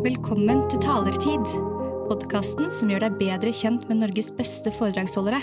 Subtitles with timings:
[0.00, 1.42] Velkommen til Talertid,
[2.08, 5.42] podkasten som gjør deg bedre kjent med Norges beste foredragsholdere.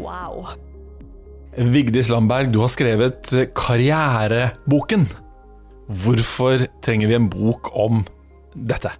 [0.00, 0.48] Wow.
[1.76, 5.04] Vigdis Lamberg, du har skrevet Karriereboken.
[5.92, 8.00] Hvorfor trenger vi en bok om
[8.56, 8.96] dette?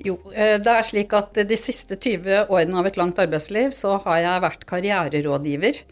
[0.00, 3.98] Jo, eh, det er slik at de siste 20 årene av et langt arbeidsliv så
[4.06, 5.82] har jeg vært karriererådgiver.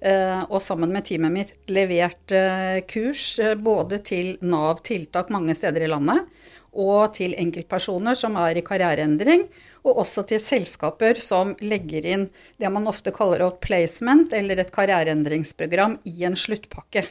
[0.00, 5.82] eh, Og sammen med teamet mitt levert eh, kurs både til Nav tiltak mange steder
[5.84, 6.24] i landet,
[6.72, 9.48] og til enkeltpersoner som er i karriereendring,
[9.84, 14.72] og også til selskaper som legger inn det man ofte kaller opp placement, eller et
[14.72, 17.04] karriereendringsprogram, i en sluttpakke.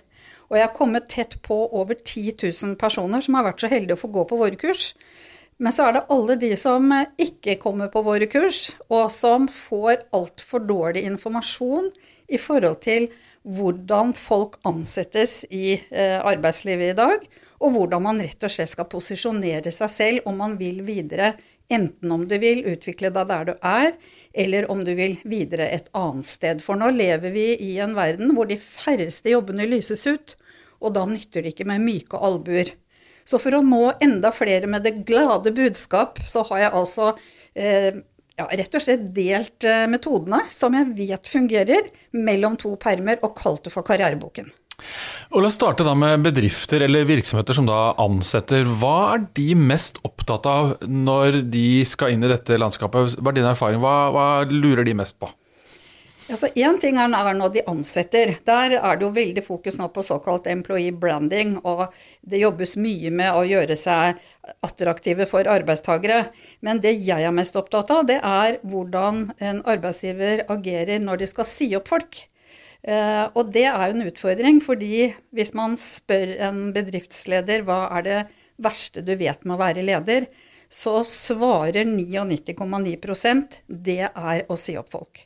[0.49, 3.98] Og jeg har kommet tett på over 10 000 personer som har vært så heldige
[3.98, 4.93] å få gå på våre kurs.
[5.57, 10.05] Men så er det alle de som ikke kommer på våre kurs, og som får
[10.13, 11.90] altfor dårlig informasjon
[12.29, 13.09] i forhold til
[13.48, 18.90] hvordan folk ansettes i eh, arbeidslivet i dag, og hvordan man rett og slett skal
[18.91, 21.34] posisjonere seg selv om man vil videre,
[21.73, 23.93] enten om du vil utvikle deg der du er,
[24.37, 26.62] eller om du vil videre et annet sted.
[26.63, 30.35] For nå lever vi i en verden hvor de færreste jobbene lyses ut,
[30.77, 32.76] og da nytter det ikke med myke albuer.
[33.27, 37.09] Så for å nå enda flere med det glade budskap, så har jeg altså
[37.59, 37.97] eh,
[38.37, 43.35] ja, rett og slett delt eh, metodene som jeg vet fungerer, mellom to permer, og
[43.39, 44.48] kalt det for Karriereboken.
[45.33, 48.67] Og La oss starte da med bedrifter eller virksomheter som da ansetter.
[48.79, 53.17] Hva er de mest opptatt av når de skal inn i dette landskapet?
[53.17, 53.81] Hva er din erfaring?
[53.83, 55.31] Hva, hva lurer de mest på?
[56.27, 58.33] Altså Én ting er, når de ansetter.
[58.43, 61.85] Der er det jo veldig fokus nå på såkalt employee branding, og
[62.20, 64.19] det jobbes mye med å gjøre seg
[64.66, 66.25] attraktive for arbeidstakere.
[66.59, 71.29] Men det jeg er mest opptatt av, det er hvordan en arbeidsgiver agerer når de
[71.31, 72.19] skal si opp folk.
[72.83, 78.07] Eh, og det er jo en utfordring, fordi hvis man spør en bedriftsleder hva er
[78.09, 78.19] det
[78.59, 80.27] verste du vet med å være leder,
[80.67, 85.23] så svarer 99,9% det er å si opp folk.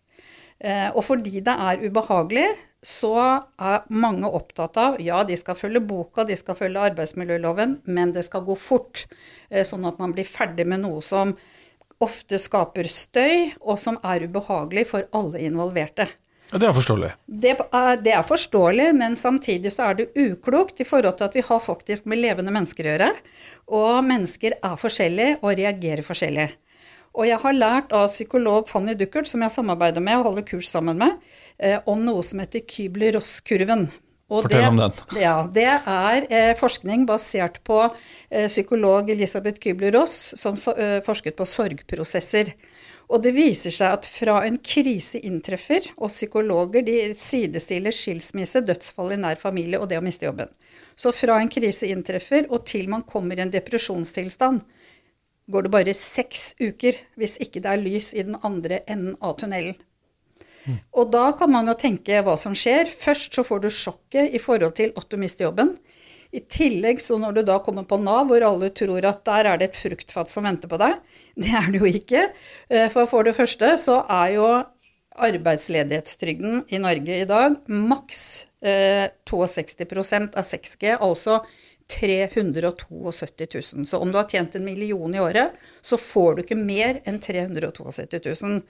[0.61, 2.45] Eh, og fordi det er ubehagelig,
[2.85, 3.15] så
[3.61, 8.25] er mange opptatt av ja, de skal følge boka, de skal følge arbeidsmiljøloven, men det
[8.25, 9.07] skal gå fort.
[9.49, 11.35] eh, Sånn at man blir ferdig med noe som
[12.01, 16.07] ofte skaper støy, og som er ubehagelig for alle involverte.
[16.51, 17.11] Ja, Det er forståelig.
[17.27, 21.37] Det er, det er forståelig, men samtidig så er det uklokt i forhold til at
[21.37, 23.11] vi har faktisk med levende mennesker å gjøre.
[23.71, 26.49] Og mennesker er forskjellige og reagerer forskjellig.
[27.11, 30.69] Og jeg har lært av psykolog Fanny Duckert, som jeg samarbeider med og holder kurs
[30.71, 31.17] sammen med,
[31.59, 33.89] eh, om noe som heter Kybler-Ross-kurven.
[34.31, 34.99] Fortell det, om den.
[35.19, 42.55] Ja, Det er eh, forskning basert på eh, psykolog Elisabeth Kybler-Ross, som forsket på sorgprosesser.
[43.11, 49.17] Og det viser seg at fra en krise inntreffer, og psykologer de sidestiller skilsmisse, dødsfall
[49.17, 50.47] i nær familie og det å miste jobben.
[50.95, 54.63] Så fra en krise inntreffer og til man kommer i en depresjonstilstand,
[55.49, 59.37] går det bare seks uker hvis ikke det er lys i den andre enden av
[59.41, 59.77] tunnelen.
[60.93, 62.85] Og da kan man jo tenke hva som skjer.
[62.85, 65.73] Først så får du sjokket i forhold til at du mister jobben.
[66.31, 69.57] I tillegg, så når du da kommer på Nav, hvor alle tror at der er
[69.59, 71.01] det et fruktfat som venter på deg,
[71.41, 72.27] det er det jo ikke.
[72.69, 74.47] Eh, For for det første så er jo
[75.21, 81.41] arbeidsledighetstrygden i Norge i dag maks eh, 62 av 6G, altså
[81.91, 83.11] 372
[83.75, 83.85] 000.
[83.85, 87.19] Så om du har tjent en million i året, så får du ikke mer enn
[87.21, 87.91] 372
[88.43, 88.61] 000.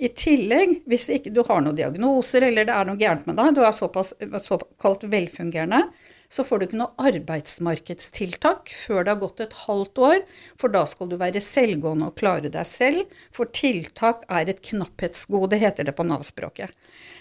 [0.00, 3.58] I tillegg, hvis ikke du har noen diagnoser eller det er noe gærent med deg,
[3.58, 4.14] du er såpass
[4.46, 5.82] såkalt velfungerende,
[6.30, 10.20] så får du ikke noe arbeidsmarkedstiltak før det har gått et halvt år,
[10.62, 15.58] for da skal du være selvgående og klare deg selv, for tiltak er et knapphetsgode,
[15.58, 16.70] heter det på Nav-språket.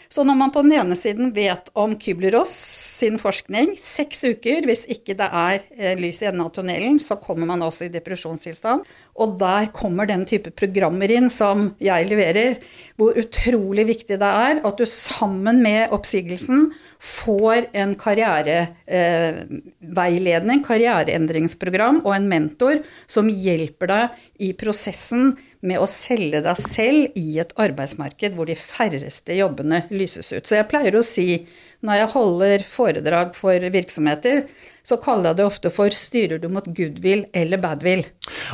[0.09, 2.53] Så når man på den ene siden vet om Kybler-Ross
[2.99, 7.15] sin forskning, seks uker, hvis ikke det er eh, lys i enden av tunnelen, så
[7.21, 8.79] kommer man også i depresjonstilstand.
[9.19, 12.51] Og der kommer den type programmer inn som jeg leverer,
[12.99, 16.59] hvor utrolig viktig det er at du sammen med oppsigelsen
[16.99, 22.75] får en karriereveiledning, karriereendringsprogram og en mentor
[23.07, 24.09] som hjelper deg
[24.43, 30.31] i prosessen med å selge deg selv i et arbeidsmarked hvor de færreste jobbene lyses
[30.31, 30.47] ut.
[30.47, 31.47] Så jeg pleier å si
[31.85, 34.43] når jeg holder foredrag for virksomheter,
[34.83, 38.07] så kaller jeg det ofte for 'styrer du mot goodwill eller badwill'.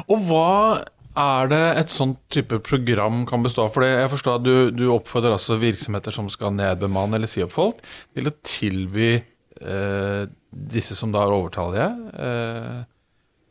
[0.10, 0.83] Og hva
[1.16, 3.74] er det et sånt type program kan bestå av?
[3.74, 7.56] For jeg forstår at du, du oppfordrer altså virksomheter som skal nedbemanne eller si opp
[7.56, 7.80] folk,
[8.16, 11.89] til å tilby eh, disse som da er overtallige,
[12.19, 12.81] eh,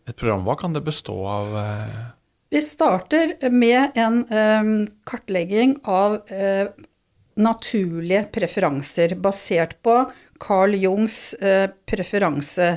[0.09, 0.44] et program.
[0.44, 1.56] Hva kan det bestå av?
[1.56, 2.03] Eh?
[2.53, 4.73] Vi starter med en eh,
[5.09, 6.69] kartlegging av eh,
[7.36, 9.98] naturlige preferanser basert på
[10.40, 12.69] Carl Jungs eh, preferanse...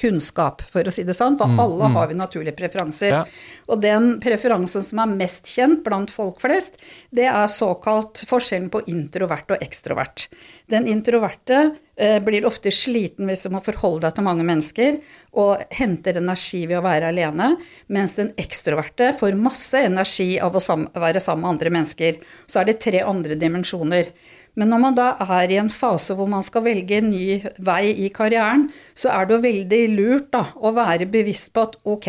[0.00, 3.08] Kunnskap, for å si det sånn, for Mm, alle har vi naturlige preferanser.
[3.08, 3.24] Ja.
[3.68, 6.78] Og den preferansen som er mest kjent blant folk flest,
[7.10, 10.28] det er såkalt forskjellen på introvert og ekstrovert.
[10.66, 15.00] Den introverte eh, blir ofte sliten hvis du må forholde deg til mange mennesker,
[15.34, 17.56] og henter energi ved å være alene,
[17.86, 22.22] mens den ekstroverte får masse energi av å sam være sammen med andre mennesker.
[22.46, 24.12] Så er det tre andre dimensjoner.
[24.56, 27.90] Men når man da er i en fase hvor man skal velge en ny vei
[28.06, 32.08] i karrieren, så er det jo veldig lurt da, å være bevisst på at ok,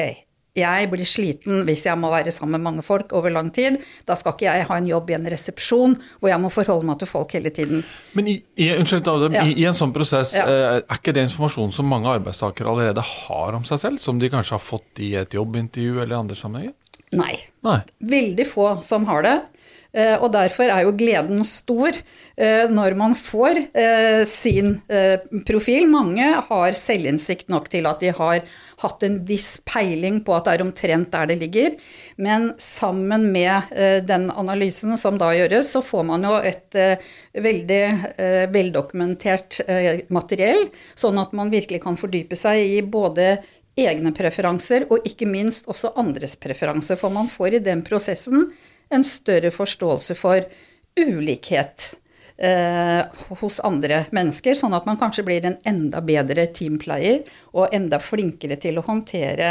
[0.56, 3.76] jeg blir sliten hvis jeg må være sammen med mange folk over lang tid.
[4.08, 7.02] Da skal ikke jeg ha en jobb i en resepsjon hvor jeg må forholde meg
[7.02, 7.82] til folk hele tiden.
[8.16, 9.44] Men i, i, unnskyld, Adam, Ja.
[9.44, 10.46] i, i en sånn prosess, Ja.
[10.48, 14.30] eh, er ikke det informasjon som mange arbeidstakere allerede har om seg selv, som de
[14.32, 16.74] kanskje har fått i et jobbintervju eller andre sammenhenger?
[17.16, 17.36] Nei.
[17.64, 17.82] Nei.
[18.02, 19.36] Veldig få som har det.
[19.96, 24.76] Eh, Og derfor er jo gleden stor eh, når man får eh, sin
[25.48, 25.88] profil.
[25.92, 28.44] Mange har selvinnsikt nok til at de har
[28.84, 31.78] hatt en viss peiling på at det er omtrent der det ligger.
[32.20, 33.72] Men sammen med
[34.04, 36.76] den analysen som da gjøres, så får man jo et
[37.40, 37.80] veldig
[38.52, 39.62] veldokumentert
[40.12, 40.68] materiell,
[41.00, 43.38] sånn at man virkelig kan fordype seg i både
[43.80, 47.00] egne preferanser og ikke minst også andres preferanser.
[47.00, 48.50] For man får i den prosessen
[48.90, 50.44] en større forståelse for
[51.00, 51.96] ulikhet
[52.38, 53.02] eh,
[53.42, 57.24] hos andre mennesker, sånn at man kanskje blir en enda bedre teamplayer
[57.56, 59.50] og enda flinkere til å håndtere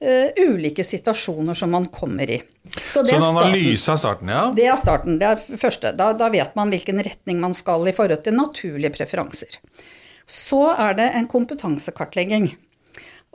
[0.00, 2.40] eh, ulike situasjoner som man kommer i.
[2.76, 3.42] Så Så det en er starten.
[3.48, 4.44] analyse er starten, ja?
[4.54, 5.18] Det er starten.
[5.22, 5.92] Det er første.
[5.96, 9.60] Da, da vet man hvilken retning man skal i forhold til naturlige preferanser.
[10.26, 12.50] Så er det en kompetansekartlegging.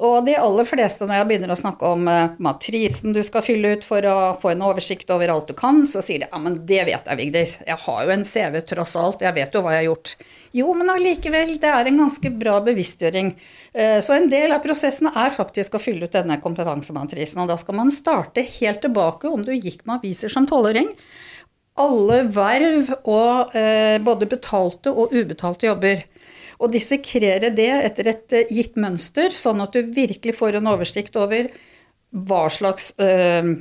[0.02, 3.76] Og de aller fleste, når jeg begynner å snakke om eh, matrisen du skal fylle
[3.76, 6.58] ut for å få en oversikt over alt du kan, så sier de ja, men
[6.66, 7.56] det vet jeg, Vigdis.
[7.68, 10.14] Jeg har jo en CV tross alt, jeg vet jo hva jeg har gjort.
[10.58, 13.34] Jo, men allikevel, det er en ganske bra bevisstgjøring.
[13.74, 17.60] Eh, Så en del av prosessen er faktisk å fylle ut denne kompetansematrisen, og da
[17.62, 20.96] skal man starte helt tilbake om du gikk med aviser som tolvåring
[21.80, 26.04] alle verv og eh, både betalte og ubetalte jobber.
[26.62, 31.18] Og dissekere det etter et eh, gitt mønster, sånn at du virkelig får en oversikt
[31.20, 31.50] over
[32.12, 33.52] hva slags øh,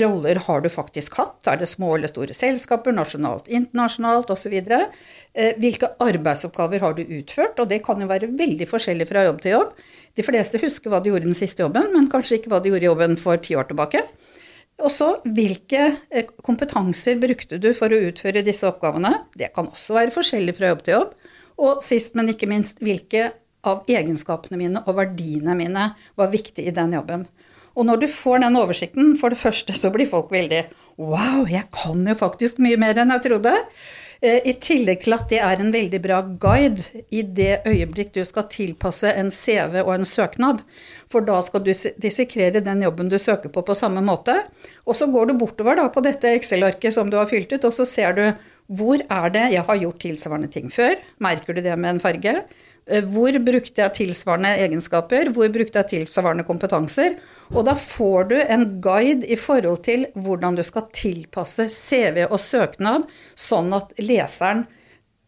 [0.00, 1.46] roller har du faktisk hatt?
[1.46, 4.56] Er det små eller store selskaper, nasjonalt, internasjonalt osv.?
[4.66, 7.62] Eh, hvilke arbeidsoppgaver har du utført?
[7.62, 9.78] Og det kan jo være veldig forskjellig fra jobb til jobb.
[10.18, 12.74] De fleste husker hva de gjorde i den siste jobben, men kanskje ikke hva de
[12.74, 14.02] gjorde i jobben for ti år tilbake.
[14.80, 19.12] Og så hvilke eh, kompetanser brukte du for å utføre disse oppgavene?
[19.38, 21.14] Det kan også være forskjellig fra jobb til jobb.
[21.60, 23.30] Og sist, men ikke minst, hvilke
[23.68, 27.26] av egenskapene mine og verdiene mine var viktig i den jobben.
[27.76, 30.64] Og når du får den oversikten, for det første så blir folk veldig
[31.00, 33.54] Wow, jeg kan jo faktisk mye mer enn jeg trodde.
[34.20, 38.20] Eh, I tillegg til at det er en veldig bra guide i det øyeblikk du
[38.28, 40.60] skal tilpasse en CV og en søknad.
[41.08, 44.36] For da skal du dissekrere den jobben du søker på på samme måte.
[44.84, 47.72] Og så går du bortover da på dette Excel-arket som du har fylt ut, og
[47.72, 48.24] så ser du
[48.70, 50.98] hvor er det jeg har gjort tilsvarende ting før?
[51.18, 52.34] Merker du det med en farge?
[52.86, 55.32] Eh, Hvor brukte jeg tilsvarende egenskaper?
[55.34, 57.16] Hvor brukte jeg tilsvarende kompetanser?
[57.50, 62.38] Og da får du en guide i forhold til hvordan du skal tilpasse CV og
[62.38, 64.68] søknad, sånn at leseren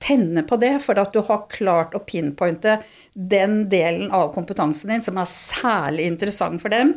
[0.02, 2.80] tenner på det, for at du har klart å pinpointe
[3.14, 6.96] den delen av kompetansen din som er særlig interessant for dem,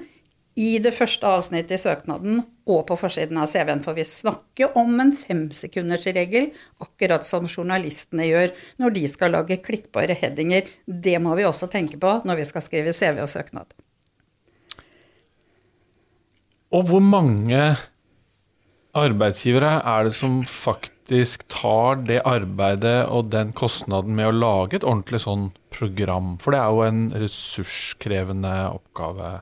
[0.56, 3.82] i det første avsnittet i søknaden og på forsiden av CV-en.
[3.84, 10.16] For vi snakker om en femsekundersregel, akkurat som journalistene gjør når de skal lage klikkbare
[10.16, 10.70] headinger.
[10.88, 13.76] Det må vi også tenke på når vi skal skrive CV og søknad.
[16.76, 17.60] Og hvor mange
[18.96, 24.88] arbeidsgivere er det som faktisk tar det arbeidet og den kostnaden med å lage et
[24.88, 26.36] ordentlig sånn program?
[26.40, 29.38] For det er jo en ressurskrevende oppgave,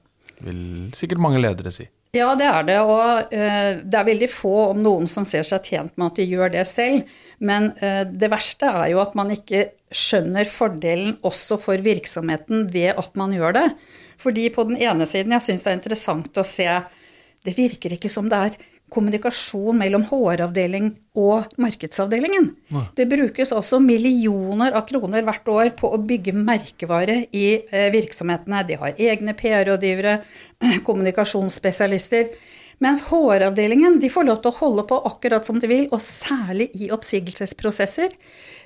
[0.45, 0.63] vil
[0.95, 1.87] sikkert mange ledere si.
[2.13, 2.77] Ja, det er det.
[2.85, 6.27] Og eh, det er veldig få, om noen, som ser seg tjent med at de
[6.29, 7.09] gjør det selv.
[7.41, 12.93] Men eh, det verste er jo at man ikke skjønner fordelen også for virksomheten ved
[12.93, 13.65] at man gjør det.
[14.21, 16.69] Fordi på den ene siden, jeg syns det er interessant å se
[17.43, 18.53] Det virker ikke som det er
[18.93, 22.49] kommunikasjon mellom HR-avdeling og markedsavdelingen.
[22.97, 28.63] Det brukes også millioner av kroner hvert år på å bygge merkevare i eh, virksomhetene.
[28.69, 30.17] De har egne PR-rådgivere,
[30.87, 32.33] kommunikasjonsspesialister.
[32.83, 36.69] Mens HR-avdelingen de får lov til å holde på akkurat som de vil, og særlig
[36.75, 38.15] i oppsigelsesprosesser.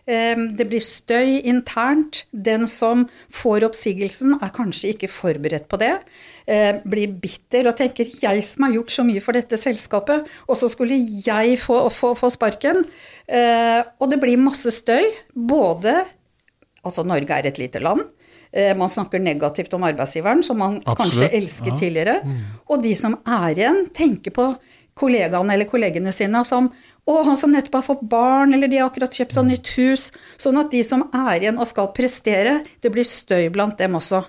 [0.07, 2.25] Eh, det blir støy internt.
[2.31, 5.97] Den som får oppsigelsen, er kanskje ikke forberedt på det.
[6.47, 10.55] Eh, blir bitter og tenker 'jeg som har gjort så mye for dette selskapet', og
[10.55, 12.85] så skulle jeg få, få, få sparken.
[13.99, 15.03] Og det blir masse støy.
[15.35, 16.05] Både
[16.85, 17.99] Altså, Norge er et lite land.
[18.77, 20.97] Man snakker negativt om arbeidsgiveren, som man Absolutt.
[20.97, 21.77] kanskje elsket ja.
[21.77, 22.21] tidligere.
[22.23, 22.37] Mm.
[22.69, 24.55] Og de som er igjen, tenker på
[24.97, 26.69] kollegaene eller kollegene sine som
[27.07, 30.09] å, han som nettopp har fått barn, eller de har akkurat kjøpt seg nytt hus.
[30.41, 34.25] Sånn at de som er igjen og skal prestere, det blir støy blant dem også.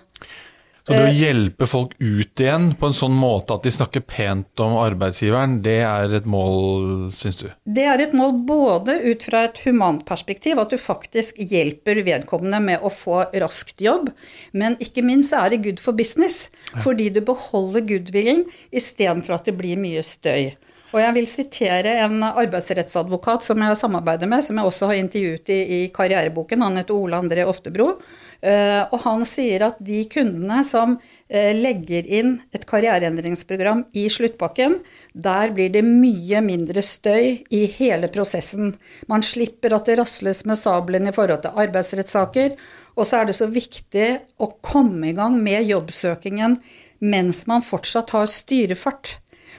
[0.89, 4.07] Så det å eh, hjelpe folk ut igjen på en sånn måte at de snakker
[4.09, 7.45] pent om arbeidsgiveren, det er et mål, syns du?
[7.69, 12.63] Det er et mål både ut fra et humant perspektiv, at du faktisk hjelper vedkommende
[12.65, 14.09] med å få raskt jobb,
[14.57, 16.47] men ikke minst så er det good for business.
[16.73, 16.81] Ja.
[16.87, 20.55] Fordi du beholder goodwillen istedenfor at det blir mye støy.
[20.89, 25.53] Og jeg vil sitere en arbeidsrettsadvokat som jeg samarbeider med, som jeg også har intervjuet
[25.53, 26.65] i, i karriereboken.
[26.65, 27.91] Han heter Ole André Oftebro.
[28.39, 34.77] Uh, og han sier at de kundene som uh, legger inn et karriereendringsprogram i sluttpakken,
[35.11, 38.77] der blir det mye mindre støy i hele prosessen.
[39.11, 42.55] Man slipper at det rasles med sabelen i forhold til arbeidsrettssaker.
[42.99, 44.09] Og så er det så viktig
[44.43, 46.59] å komme i gang med jobbsøkingen
[46.99, 49.19] mens man fortsatt har styrefart.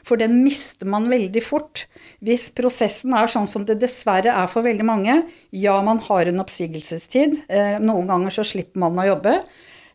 [0.10, 1.86] For den mister man veldig fort
[2.26, 5.22] hvis prosessen er sånn som det dessverre er for veldig mange.
[5.56, 7.44] Ja, man har en oppsigelsestid.
[7.48, 9.40] Eh, noen ganger så slipper man å jobbe.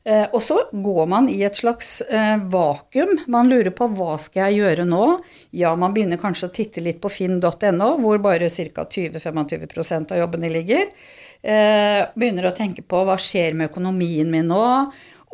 [0.05, 3.17] Eh, og så går man i et slags eh, vakuum.
[3.33, 5.05] Man lurer på hva skal jeg gjøre nå?
[5.57, 8.87] Ja, man begynner kanskje å titte litt på finn.no, hvor bare ca.
[8.87, 10.91] 20-25% av jobbene ligger.
[11.45, 14.63] Begynner å tenke på hva skjer med økonomien min nå?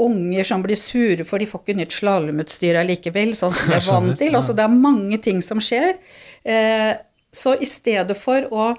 [0.00, 3.87] Unger som blir sure for de får ikke nytt slalåmutstyr allikevel, sånn som de er
[3.88, 4.37] vant til.
[4.38, 5.99] Altså, det er mange ting som skjer.
[6.45, 6.92] Eh,
[7.30, 8.73] så i stedet for å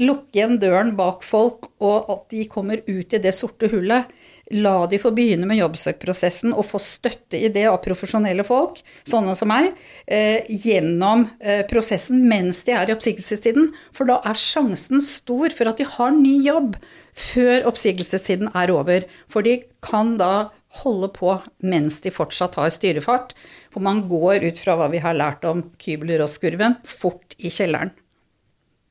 [0.00, 4.08] lukke igjen døren bak folk, og at de kommer ut i det sorte hullet,
[4.50, 9.36] la de få begynne med jobbsøkprosessen og få støtte i det av profesjonelle folk, sånne
[9.38, 9.70] som meg,
[10.10, 13.70] eh, gjennom eh, prosessen mens de er i oppsigelsestiden.
[13.94, 16.80] For da er sjansen stor for at de har ny jobb
[17.20, 19.06] før oppsigelsestiden er over.
[19.30, 20.50] For de kan da
[20.80, 21.36] holde på
[21.66, 23.34] mens de fortsatt har styrefart.
[23.72, 27.92] For man går ut fra hva vi har lært om Kybler-Ross-kurven, fort i kjelleren.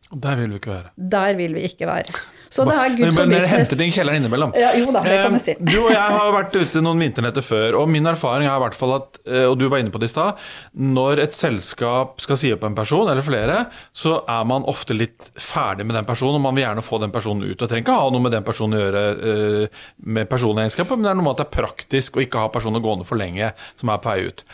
[0.10, 0.94] Der vil vi ikke være.
[0.98, 2.22] Der vil vi ikke være.
[2.50, 3.46] Så det er good for business.
[3.46, 4.54] Men hente ting i kjelleren innimellom.
[4.58, 5.54] Ja, jo da, det kan du si.
[5.60, 8.78] Du og jeg har vært ute noen vinternetter før, og min erfaring er i hvert
[8.78, 10.42] fall at, eh, og du var inne på det i stad,
[10.74, 13.60] når et selskap skal si opp en person, eller flere,
[13.94, 17.14] så er man ofte litt ferdig med den personen, og man vil gjerne få den
[17.14, 17.58] personen ut.
[17.62, 19.82] Og trenger ikke ha noe med den personen å gjøre eh,
[20.18, 22.54] med personlige egenskaper, men det er noe med at det er praktisk å ikke ha
[22.54, 24.46] personer gående for lenge som er på vei ut.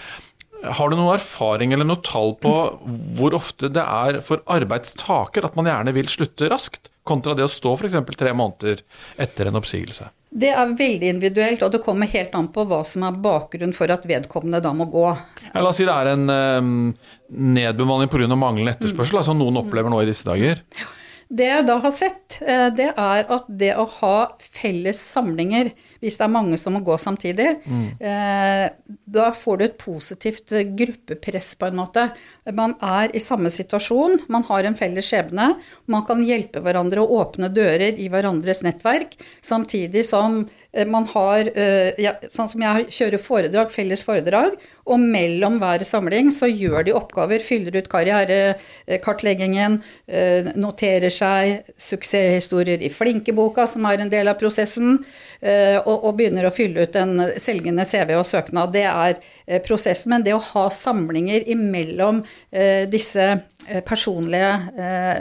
[0.66, 2.52] Har du noen erfaring eller noe tall på
[3.20, 7.52] hvor ofte det er for arbeidstaker at man gjerne vil slutte raskt, kontra det å
[7.52, 7.98] stå f.eks.
[8.18, 8.82] tre måneder
[9.22, 10.10] etter en oppsigelse?
[10.36, 13.92] Det er veldig individuelt, og det kommer helt an på hva som er bakgrunnen for
[13.94, 15.06] at vedkommende da må gå.
[15.54, 16.74] Ja, la oss si det er en um,
[17.30, 18.28] nedbemanning pga.
[18.36, 19.28] manglende etterspørsel, mm.
[19.30, 20.60] som noen opplever nå i disse dager.
[21.28, 25.72] Det jeg da har sett, eh, det er at det å ha felles samlinger
[26.04, 27.86] hvis det er mange som må gå samtidig, mm.
[27.98, 28.66] eh,
[29.10, 32.04] da får du et positivt gruppepress, på en måte.
[32.54, 35.56] Man er i samme situasjon, man har en felles skjebne.
[35.90, 41.48] Man kan hjelpe hverandre å åpne dører i hverandres nettverk, samtidig som Eh, man har
[41.56, 46.94] eh, Sånn som jeg kjører foredrag, felles foredrag, og mellom hver samling så gjør de
[46.94, 54.38] oppgaver, fyller ut karrierekartleggingen, eh, noterer seg suksesshistorier i Flinkeboka, som er en del av
[54.42, 55.00] prosessen,
[55.46, 58.72] og, og begynner å fylle ut en selgende CV og søknad.
[58.74, 60.16] Det er prosessen.
[60.16, 62.24] Men det å ha samlinger imellom
[62.90, 63.28] disse
[63.88, 64.52] personlige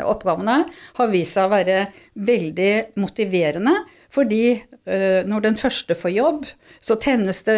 [0.06, 0.62] oppgavene
[0.98, 1.78] har vist seg å være
[2.14, 3.74] veldig motiverende.
[4.14, 6.46] Fordi uh, når den første får jobb,
[6.84, 7.56] så tennes det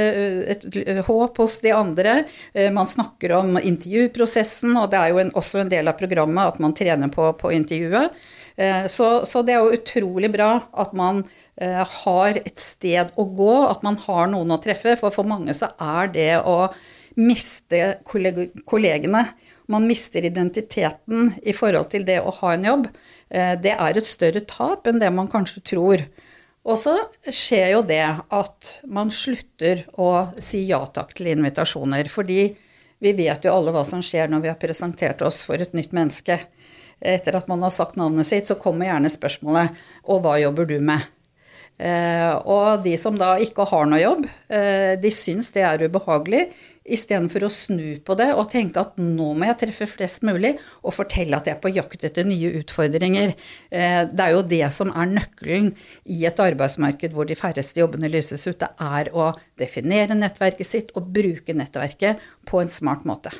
[0.55, 0.66] et
[1.09, 2.21] håp hos de andre.
[2.73, 6.61] Man snakker om intervjuprosessen, og det er jo en, også en del av programmet at
[6.62, 8.14] man trener på, på intervjuet.
[8.88, 11.25] Så, så, det er jo utrolig bra at man
[11.59, 14.95] har et sted å gå, at man har noen å treffe.
[15.00, 16.71] For for mange så er det å
[17.19, 19.26] miste kollegene
[19.73, 22.87] Man mister identiteten i forhold til det å ha en jobb.
[23.27, 26.05] Det er et større tap enn det man kanskje tror.
[26.67, 26.95] Og så
[27.31, 28.05] skjer jo det
[28.35, 32.11] at man slutter å si ja takk til invitasjoner.
[32.11, 32.41] Fordi
[33.03, 35.95] vi vet jo alle hva som skjer når vi har presentert oss for et nytt
[35.97, 36.41] menneske.
[36.97, 39.77] Etter at man har sagt navnet sitt, så kommer gjerne spørsmålet
[40.09, 41.05] Og hva jobber du med?
[41.77, 46.47] Eh, og de som da ikke har noe jobb, eh, de syns det er ubehagelig.
[46.87, 50.95] Istedenfor å snu på det og tenke at nå må jeg treffe flest mulig og
[50.97, 53.35] fortelle at jeg er på jakt etter nye utfordringer.
[53.71, 55.73] Eh, det er jo det som er nøkkelen
[56.12, 58.61] i et arbeidsmarked hvor de færreste jobbene lyses ut.
[58.62, 63.35] Det er å definere nettverket sitt og bruke nettverket på en smart måte.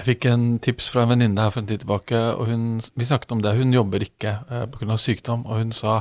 [0.00, 3.04] Jeg fikk en tips fra en venninne her for en tid tilbake, og hun, vi
[3.04, 3.52] snakket om det.
[3.58, 4.96] Hun jobber ikke eh, pga.
[4.96, 6.00] sykdom, og hun sa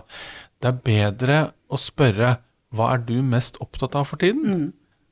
[0.64, 2.38] det er bedre å spørre
[2.76, 4.46] hva er du mest opptatt av for tiden?
[4.46, 4.68] Mm.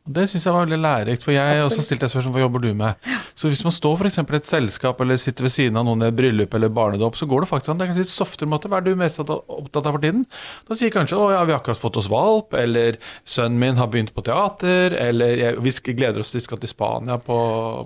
[0.08, 1.74] Det syns jeg var veldig lærerikt, for jeg Absolutt.
[1.74, 3.10] også stilte spørsmål hva jobber du med.
[3.38, 4.20] Så hvis man står f.eks.
[4.22, 7.28] i et selskap eller sitter ved siden av noen i et bryllup eller barnedåp, så
[7.30, 7.82] går det faktisk an.
[7.82, 8.72] Det er kanskje litt softere måte.
[8.72, 10.24] Hva er du mest opptatt av for tiden?
[10.70, 13.92] Da sier kanskje å ja, vi har akkurat fått oss valp, eller sønnen min har
[13.92, 17.38] begynt på teater, eller vi gleder oss til vi skal til Spania på,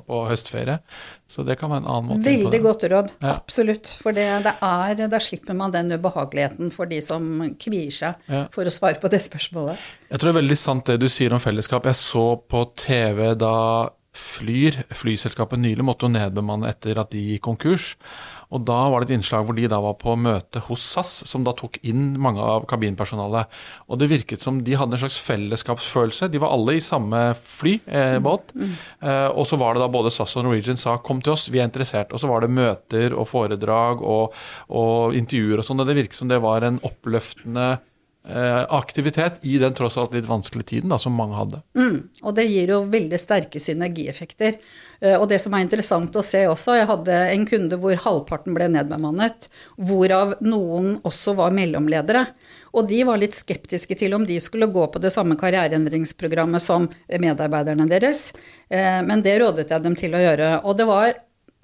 [0.08, 0.82] på høstferie.
[1.32, 2.28] Så det kan være en annen måte.
[2.28, 3.14] Veldig godt råd.
[3.24, 3.38] Ja.
[3.38, 3.94] Absolutt.
[4.04, 7.30] For det, det er, da slipper man den ubehageligheten for de som
[7.62, 8.44] kvier seg ja.
[8.52, 9.80] for å svare på det spørsmålet.
[10.12, 11.88] Jeg tror det er veldig sant det du sier om fellesskap.
[11.88, 13.56] Jeg så på TV da
[14.12, 17.94] Flyr, flyselskapet nylig, måtte jo nedbemanne etter at de gikk konkurs.
[18.52, 21.46] Og da var det et innslag hvor de da var på møte hos SAS, som
[21.48, 23.52] da tok inn mange av kabinpersonalet.
[23.88, 26.30] Og det virket som de hadde en slags fellesskapsfølelse.
[26.32, 28.52] De var alle i samme fly, eh, båt.
[28.56, 28.74] Mm.
[29.02, 31.60] Eh, og så var det da både SAS og Norwegian sa 'kom til oss, vi
[31.60, 32.14] er interessert'.
[32.14, 34.34] Og så var det møter og foredrag og,
[34.70, 35.80] og intervjuer og sånn.
[35.80, 37.80] Og det virket som det var en oppløftende
[38.22, 41.62] aktivitet i den tross alt litt vanskelige tiden da, som mange hadde.
[41.74, 44.60] Mm, og det gir jo veldig sterke synergieffekter.
[45.02, 48.56] Eh, og det som er interessant å se også, jeg hadde en kunde hvor halvparten
[48.58, 49.50] ble nedbemannet,
[49.82, 52.28] hvorav noen også var mellomledere.
[52.78, 56.88] Og de var litt skeptiske til om de skulle gå på det samme karriereendringsprogrammet som
[57.10, 58.30] medarbeiderne deres,
[58.70, 60.54] eh, men det rådet jeg dem til å gjøre.
[60.70, 61.16] Og det var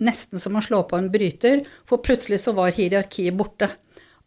[0.03, 3.69] nesten som å slå på en bryter, for plutselig så var hierarkiet borte.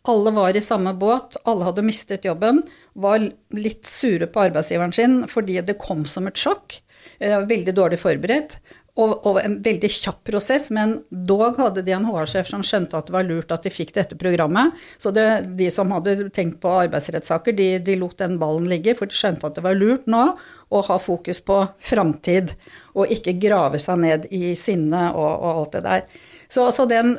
[0.09, 2.63] Alle var i samme båt, alle hadde mistet jobben,
[2.97, 3.21] var
[3.53, 6.79] litt sure på arbeidsgiveren sin fordi det kom som et sjokk.
[7.21, 8.61] Eh, veldig dårlig forberedt.
[8.99, 13.07] Og, og, en veldig kjapp prosess, men dog hadde de en HR-sjef som skjønte at
[13.07, 14.75] det var lurt at de fikk dette programmet.
[15.01, 15.27] Så det,
[15.57, 19.47] de som hadde tenkt på arbeidsrettssaker, de, de, lot den ballen ligge, for de skjønte
[19.47, 20.25] at det var lurt nå
[20.71, 22.57] å ha fokus på framtid,
[22.99, 26.21] og ikke grave seg ned i sinne og, og alt det der.
[26.51, 27.15] Så, så den,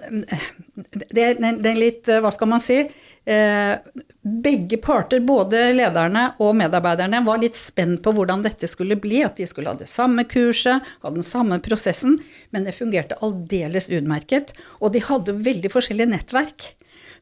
[0.89, 3.73] den, den, litt, hva skal man si eh,
[4.21, 9.23] Begge parter, både lederne og medarbeiderne, var litt spent på hvordan dette skulle bli.
[9.25, 12.19] At de skulle ha det samme kurset, ha den samme prosessen.
[12.53, 14.53] Men det fungerte aldeles utmerket.
[14.79, 16.71] Og de hadde veldig forskjellige nettverk.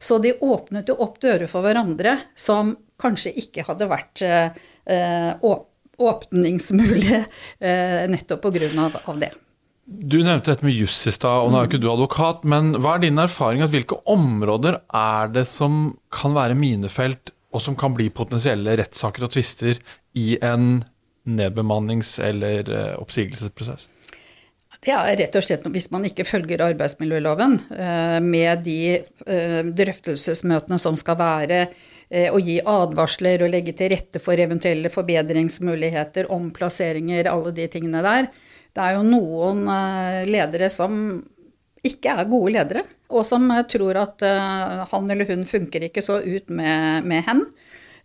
[0.00, 4.52] Så de åpnet jo opp dører for hverandre som kanskje ikke hadde vært eh,
[6.00, 7.24] åpningsmulige
[8.12, 9.32] nettopp på grunn Av det.
[9.90, 12.76] Du nevnte dette med juss i stad, og nå er jo ikke du advokat, men
[12.78, 13.64] hva er din erfaring?
[13.64, 19.26] at Hvilke områder er det som kan være minefelt, og som kan bli potensielle rettssaker
[19.26, 19.80] og tvister
[20.14, 20.84] i en
[21.26, 23.88] nedbemannings- eller eh, oppsigelsesprosess?
[24.80, 30.78] Det er rett og slett hvis man ikke følger arbeidsmiljøloven eh, med de eh, drøftelsesmøtene
[30.80, 31.64] som skal være
[32.10, 38.26] å gi advarsler og legge til rette for eventuelle forbedringsmuligheter, omplasseringer, alle de tingene der
[38.76, 40.94] det er jo noen eh, ledere som
[41.86, 46.04] ikke er gode ledere, og som eh, tror at eh, han eller hun funker ikke
[46.04, 47.44] så ut med, med hen.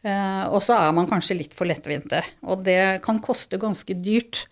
[0.06, 2.20] Og så er man kanskje litt for lettvinte.
[2.46, 4.44] Og det kan koste ganske dyrt.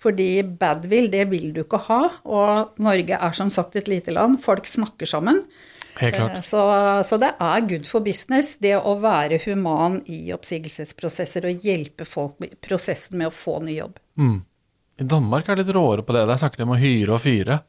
[0.00, 1.98] Fordi badwill, det vil du ikke ha.
[2.24, 4.38] Og Norge er som sagt et lite land.
[4.40, 5.42] Folk snakker sammen.
[6.00, 6.44] Helt.
[6.48, 6.62] Så,
[7.04, 12.40] så, det er good for business, det å være human i oppsigelsesprosesser og hjelpe folk
[12.40, 14.00] med prosessen med å få ny jobb.
[14.16, 14.38] Mm.
[15.00, 16.26] I Danmark er det litt råere på det.
[16.28, 17.62] Der snakker de om å hyre og fyre.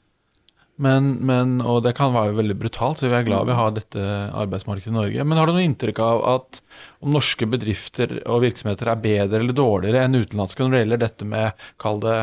[0.81, 4.05] Men, men, og det kan være veldig brutalt, så vi er glad vi har dette
[4.33, 5.25] arbeidsmarkedet i Norge.
[5.27, 6.61] Men har du noe inntrykk av at
[7.05, 11.29] om norske bedrifter og virksomheter er bedre eller dårligere enn utenlandske når det gjelder dette
[11.29, 12.17] med, kall det,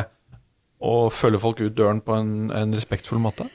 [0.83, 3.47] å følge folk ut døren på en, en respektfull måte?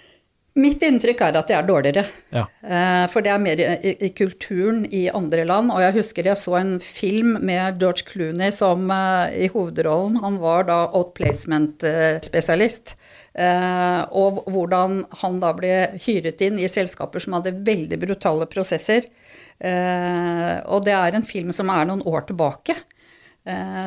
[0.56, 2.06] Mitt inntrykk er at det er dårligere.
[2.32, 2.46] Ja.
[2.64, 5.68] Eh, for det er mer i, i, kulturen i andre land.
[5.74, 10.16] Og jeg husker jeg så en film med George Clooney som uh, i hovedrollen.
[10.24, 12.96] Han var da outplacement-spesialist.
[13.36, 19.12] Uh, og hvordan han da ble hyret inn i selskaper som hadde veldig brutale prosesser.
[19.60, 22.80] Uh, og det er en film som er noen år tilbake.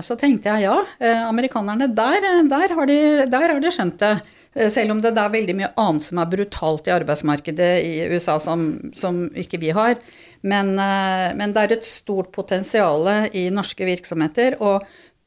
[0.07, 0.77] Så tenkte jeg ja,
[1.27, 4.38] amerikanerne, der, der, har de, der har de skjønt det.
[4.59, 8.39] Eh, selv om det er veldig mye annet som er brutalt i arbeidsmarkedet i USA
[8.43, 9.99] som, som ikke vi har.
[10.43, 14.79] Men, eh, men, det er et stort potensial i norske virksomheter å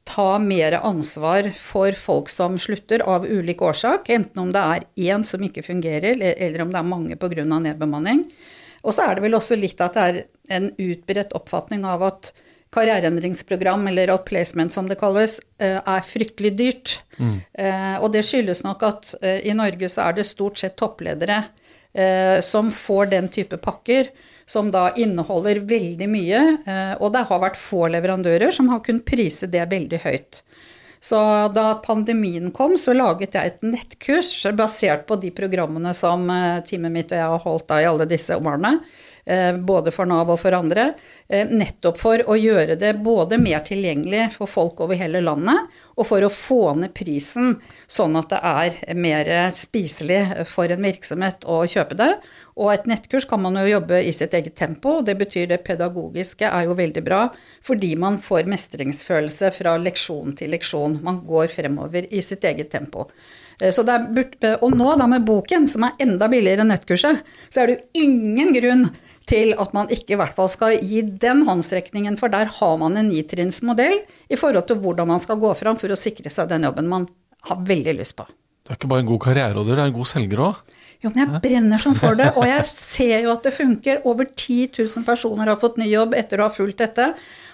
[0.08, 5.24] ta mer ansvar for folk som slutter av ulik årsak, enten om det er én
[5.28, 7.46] som ikke fungerer, eller om det er mange pga.
[7.46, 8.26] nedbemanning.
[8.82, 10.24] Og så er det vel også litt at det er
[10.58, 12.32] en utbredt oppfatning av at
[12.72, 17.02] karriereendringsprogram, eller upplacement som det kalles, eh, er fryktelig dyrt.
[17.18, 17.38] Mm.
[18.02, 21.44] Og det skyldes nok at i Norge så er det stort sett toppledere
[22.42, 24.08] som får den type pakker
[24.50, 26.40] som da inneholder veldig mye.
[26.98, 30.42] Og det har vært få leverandører som har kunnet prise det veldig høyt.
[31.04, 31.20] Så
[31.54, 36.26] da pandemien kom, så laget jeg et nettkurs basert på de programmene som
[36.66, 38.80] teamet mitt og jeg har holdt da i alle disse årene.
[39.26, 40.94] Eh, både for Nav og for andre,
[41.30, 46.08] eh, nettopp for å gjøre det både mer tilgjengelig for folk over hele landet, og
[46.08, 51.62] for å få ned prisen, sånn at det er mer spiselig for en virksomhet å
[51.70, 52.16] kjøpe det.
[52.58, 55.64] Og et nettkurs kan man jo jobbe i sitt eget tempo, og det betyr det
[55.64, 57.22] pedagogiske er jo veldig bra,
[57.62, 61.02] fordi man får mestringsfølelse fra leksjon til leksjon.
[61.04, 63.08] Man går fremover i sitt eget tempo.
[63.62, 67.70] Eh, er, og nå da med boken, som er enda billigere enn nettkurset, så er
[67.70, 68.88] det jo ingen grunn
[69.32, 73.00] til at man ikke i hvert fall skal gi den håndstrekningen, for der har man
[73.00, 76.67] en nitrinnsmodell i forhold til hvordan man skal gå fram for å sikre seg den
[76.67, 77.08] jobben man
[77.48, 78.28] har veldig lyst på.
[78.62, 80.78] Du er ikke bare en god karriereråder, du er en god selger òg?
[81.02, 84.04] Jo, men jeg brenner som for det, og jeg ser jo at det funker.
[84.10, 87.08] Over 10 000 personer har fått ny jobb etter å ha fulgt dette.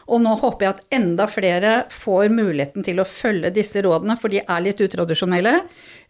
[0.07, 4.31] Og nå håper jeg at enda flere får muligheten til å følge disse rådene, for
[4.31, 5.55] de er litt utradisjonelle.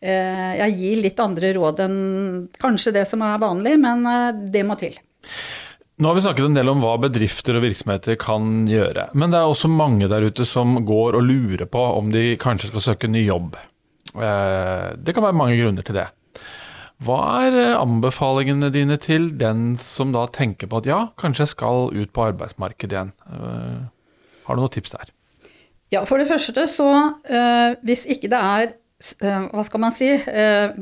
[0.02, 1.98] Eh, jeg gir litt andre råd enn
[2.62, 4.98] kanskje det som er vanlig, men eh, det må til.
[5.98, 9.08] Nå har vi snakket en del om hva bedrifter og virksomheter kan gjøre.
[9.18, 12.70] Men det er også mange der ute som går og lurer på om de kanskje
[12.70, 13.58] skal søke ny jobb.
[14.14, 16.06] Eh, det kan være mange grunner til det.
[17.02, 21.54] Hva er eh, anbefalingene dine til den som da tenker på at ja, kanskje jeg
[21.56, 23.14] skal ut på arbeidsmarkedet igjen?
[23.34, 23.82] Eh,
[24.48, 25.14] har du noen tips der?
[25.94, 26.88] Ja, for det første så
[27.88, 28.72] hvis ikke det er,
[29.24, 30.10] hva skal man si,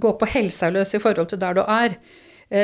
[0.02, 1.94] gå på helsa løs i forhold til der du er,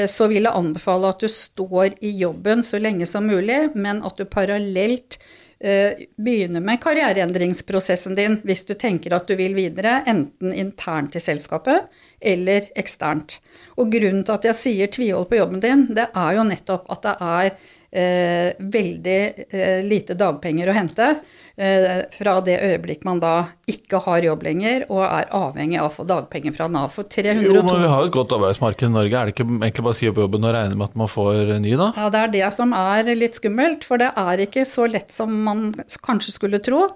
[0.05, 4.19] så vil jeg anbefale at du står i jobben så lenge som mulig, men at
[4.19, 5.17] du parallelt
[5.61, 11.23] eh, begynner med karriereendringsprosessen din hvis du tenker at du vil videre, enten internt i
[11.23, 11.89] selskapet
[12.21, 13.39] eller eksternt.
[13.77, 17.07] Og grunnen til at jeg sier tvihold på jobben din, det er jo nettopp at
[17.07, 17.53] det er
[17.91, 21.07] eh, veldig eh, lite dagpenger å hente.
[21.61, 23.33] Eh, fra det øyeblikk man da
[23.69, 26.93] ikke har jobb lenger og er avhengig av å få dagpenger fra Nav.
[26.95, 29.17] For 302 Jo, men vi har et godt arbeidsmarked i Norge.
[29.17, 31.55] Er det ikke egentlig bare å si opp jobben og regne med at man får
[31.63, 31.91] ny, da?
[31.99, 33.87] Ja, det er det som er litt skummelt.
[33.87, 35.67] For det er ikke så lett som man
[36.05, 36.87] kanskje skulle tro.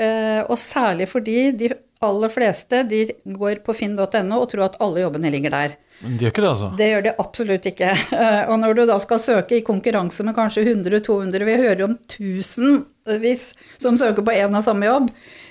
[0.00, 5.04] Eh, og særlig fordi de aller fleste de går på finn.no og tror at alle
[5.04, 5.78] jobbene ligger der.
[6.00, 6.70] Men de gjør ikke det, altså?
[6.78, 7.90] Det gjør de absolutt ikke.
[8.48, 13.44] Og når du da skal søke i konkurranse med kanskje 100-200, vi hører om tusenvis
[13.76, 15.10] som søker på én og samme jobb.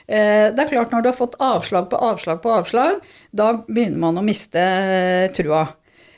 [0.10, 4.02] Eh, det er klart, når du har fått avslag på avslag på avslag, da begynner
[4.02, 5.68] man å miste eh, trua.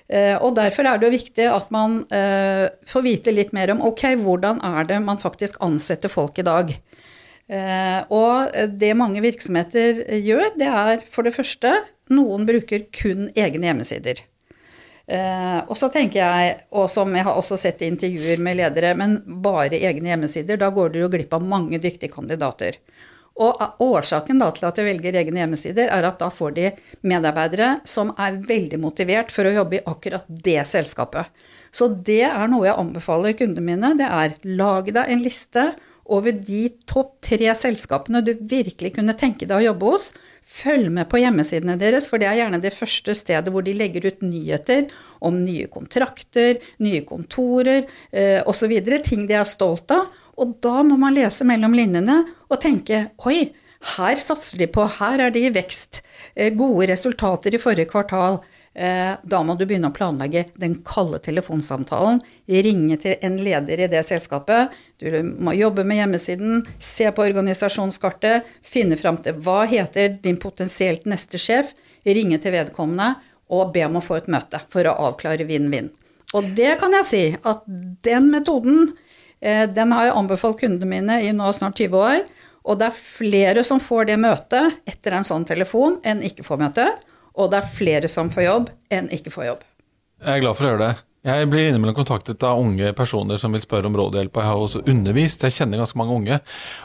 [0.08, 2.02] Eh, og derfor er det jo viktig at man
[2.88, 6.74] får vite litt mer om ok, hvordan er det man faktisk ansetter folk i dag.
[8.16, 11.74] Og det mange virksomheter gjør, det er for det første
[12.14, 14.22] noen bruker kun egne hjemmesider.
[15.12, 18.94] Eh, og så tenker jeg, og som jeg har også sett i intervjuer med ledere,
[18.96, 22.78] men bare egne hjemmesider, da går dere jo glipp av mange dyktige kandidater.
[23.42, 26.72] Og årsaken da til at de velger egne hjemmesider, er at da får de
[27.08, 31.32] medarbeidere som er veldig motivert for å jobbe i akkurat det selskapet.
[31.72, 33.94] Så det er noe jeg anbefaler kundene mine.
[33.98, 35.70] Det er lag deg en liste
[36.12, 40.10] over de topp tre selskapene du virkelig kunne tenke deg å jobbe hos.
[40.42, 44.10] Følg med på hjemmesidene deres, for det er gjerne det første stedet hvor de legger
[44.10, 44.90] ut nyheter
[45.24, 48.74] om nye kontrakter, nye kontorer eh, osv.
[49.06, 50.10] Ting de er stolt av.
[50.42, 53.52] Og da må man lese mellom linjene og tenke oi,
[53.96, 56.02] her satser de på, her er de i vekst.
[56.36, 58.42] Eh, gode resultater i forrige kvartal.
[58.74, 62.22] Eh, da må du begynne å planlegge den kalde telefonsamtalen.
[62.48, 64.72] Ringe til en leder i det selskapet.
[65.02, 65.10] Du
[65.44, 71.42] må jobbe med hjemmesiden, se på organisasjonskartet, finne fram til hva heter din potensielt neste
[71.42, 71.74] sjef,
[72.08, 73.16] ringe til vedkommende
[73.52, 75.92] og be om å få et møte for å avklare vinn-vinn.
[76.32, 77.66] Og det kan jeg si at
[78.08, 78.86] den metoden
[79.44, 82.24] eh, den har jeg anbefalt kundene mine i nå snart 20 år.
[82.62, 86.62] Og det er flere som får det møtet etter en sånn telefon enn ikke får
[86.62, 86.88] møte.
[87.38, 89.64] Og det er flere som får jobb enn ikke får jobb.
[90.22, 90.94] Jeg er glad for å høre det.
[91.22, 94.30] Jeg blir innimellom kontaktet av unge personer som vil spørre om råd og.
[94.34, 96.38] Jeg har også undervist, jeg kjenner ganske mange unge.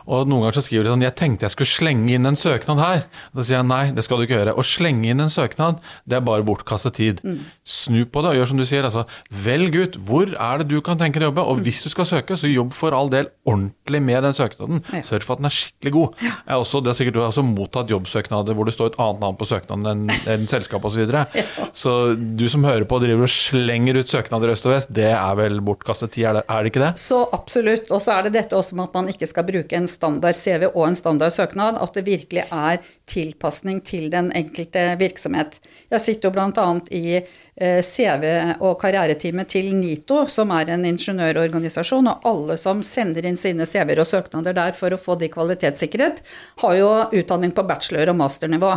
[0.04, 2.82] Og noen ganger så skriver de sånn Jeg tenkte jeg skulle slenge inn en søknad
[2.82, 3.06] her.
[3.32, 4.52] Da sier jeg nei, det skal du ikke gjøre.
[4.60, 7.22] Å slenge inn en søknad, det er bare bortkastet tid.
[7.24, 7.38] Mm.
[7.64, 8.84] Snu på det og gjør som du sier.
[8.84, 9.06] Altså,
[9.46, 11.46] velg ut hvor er det du kan tenke deg å jobbe.
[11.54, 14.84] Og hvis du skal søke, så jobb for all del ordentlig med den søknaden.
[14.92, 15.00] Ja.
[15.14, 16.20] Sørg for at den er skikkelig god.
[16.28, 16.34] Ja.
[16.50, 19.24] Jeg også, det er sikkert Du har også mottatt jobbsøknader hvor det står et annet
[19.24, 21.00] navn på søknaden enn, enn selskapet osv.
[21.00, 21.24] Så, videre.
[21.40, 21.70] ja.
[21.72, 25.12] så du som hører på, driver og slenger ut søknader søknader øst og vest, det
[25.14, 26.98] er vel bortkastet tid, er er det ikke det?
[26.98, 27.90] Så absolutt.
[27.90, 30.66] Og så er det dette også med at man ikke skal bruke en standard CV
[30.72, 31.78] og en standard søknad.
[31.80, 35.60] At det virkelig er tilpasning til den enkelte virksomhet.
[35.90, 36.66] Jeg sitter jo bl.a.
[36.90, 42.10] i eh, CV- og karriereteamet til NITO, som er en ingeniørorganisasjon.
[42.10, 46.22] Og alle som sender inn sine CV-er og søknader der for å få de kvalitetssikret,
[46.62, 48.74] har jo utdanning på bachelor- og masternivå.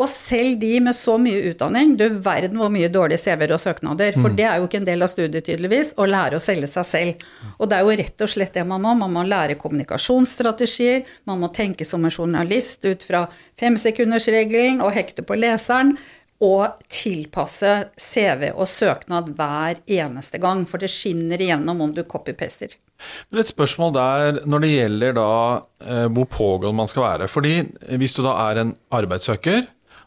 [0.00, 4.16] Og selv de med så mye utdanning, du verden hvor mye dårlige CV-er og søknader.
[4.16, 4.36] For mm.
[4.38, 7.26] det er jo ikke en del av studiet, tydeligvis, å lære å selge seg selv.
[7.58, 8.94] Og det er jo rett og slett det man må.
[9.02, 13.26] Man må lære kommunikasjonsstrategier, man må tenke som en journalist ut fra
[13.60, 15.96] femsekundersregelen og hekte på leseren.
[16.42, 22.74] Og tilpasse CV og søknad hver eneste gang, for det skinner igjennom om du copy-paster.
[23.30, 25.28] Et spørsmål der når det gjelder da
[25.84, 27.30] eh, hvor pågående man skal være.
[27.30, 27.54] Fordi
[28.00, 29.62] hvis du da er en arbeidssøker,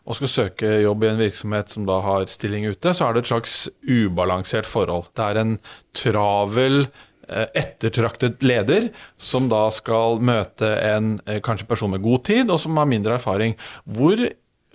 [0.06, 3.26] og skal søke jobb i en virksomhet som da har stilling ute, så er det
[3.26, 5.10] et slags ubalansert forhold.
[5.18, 5.56] Det er en
[5.98, 6.88] travel,
[7.28, 12.62] eh, ettertraktet leder som da skal møte en eh, kanskje person med god tid, og
[12.62, 13.58] som har mindre erfaring.
[13.86, 14.22] Hvor,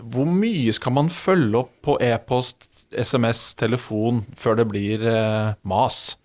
[0.02, 6.16] hvor mye skal man følge opp på e-post, SMS, telefon før det blir eh, mas?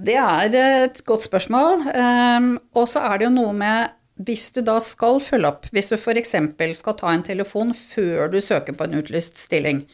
[0.00, 1.82] Det er et godt spørsmål.
[1.92, 5.90] Um, og så er det jo noe med hvis du da skal følge opp, hvis
[5.90, 6.34] du f.eks.
[6.78, 9.84] skal ta en telefon før du søker på en utlyst stilling,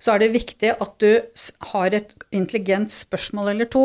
[0.00, 1.20] så er det viktig at du
[1.72, 3.84] har et intelligent spørsmål eller to.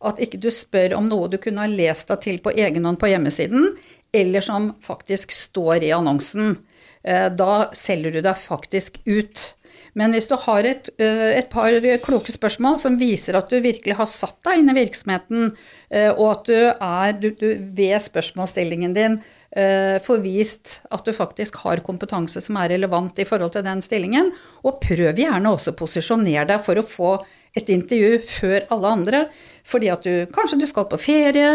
[0.00, 3.00] At ikke du spør om noe du kunne ha lest deg til på egen hånd
[3.00, 3.74] på hjemmesiden,
[4.16, 6.56] eller som faktisk står i annonsen.
[7.04, 9.50] Eh, da selger du deg faktisk ut.
[9.98, 11.72] Men hvis du har et, eh, et, par
[12.04, 15.50] kloke spørsmål som viser at du virkelig har satt deg inn i virksomheten,
[15.90, 19.16] og at du, er, du, du ved spørsmålsstillingen din
[19.56, 23.82] eh, får vist at du faktisk har kompetanse som er relevant i forhold til den
[23.82, 24.30] stillingen,
[24.62, 27.12] og prøv gjerne også å posisjonere deg for å få
[27.58, 29.24] et intervju før alle andre,
[29.66, 31.48] fordi at du kanskje du skal på ferie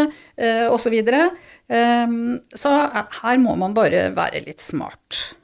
[0.67, 0.76] osv.
[0.84, 1.30] Så, videre.
[2.52, 2.74] så
[3.21, 5.38] her må man bare være litt smart.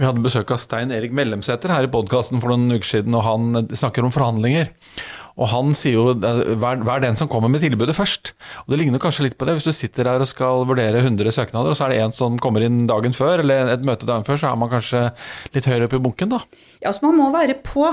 [0.00, 3.20] Vi hadde besøk av Stein Erik Mellemsæter her i podkasten for noen uker siden, og
[3.26, 4.70] han snakker om forhandlinger.
[5.36, 6.14] Og han sier jo
[6.62, 8.30] vær, vær den som kommer med tilbudet først.
[8.64, 9.58] Og Det ligner kanskje litt på det.
[9.58, 12.38] Hvis du sitter der og skal vurdere 100 søknader, og så er det en som
[12.40, 15.02] kommer inn dagen før, eller et møte dagen før, så er man kanskje
[15.52, 16.40] litt høyere oppe i bunken, da.
[16.80, 17.84] Ja, så man må være på.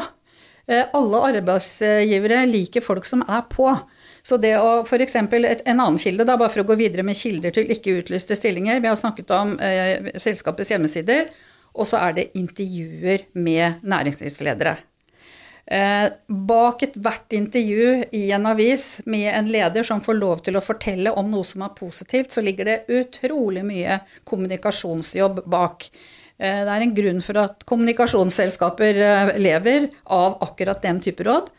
[0.63, 3.67] Eh, alle arbeidsgivere liker folk som er på.
[4.23, 5.17] Så det å f.eks.
[5.19, 5.27] en
[5.75, 8.79] annen kilde, da, bare for å gå videre med kilder til ikke utlyste stillinger.
[8.79, 11.27] Vi har snakket om eh, selskapets hjemmesider
[11.77, 14.75] og så er det intervjuer med næringslivsledere.
[15.67, 20.63] Eh, bak ethvert intervju i en avis med en leder som får lov til å
[20.63, 25.89] fortelle om noe som er positivt, så ligger det utrolig mye kommunikasjonsjobb bak.
[26.39, 31.51] Eh, det er en grunn for at kommunikasjonsselskaper eh, lever av akkurat den type råd.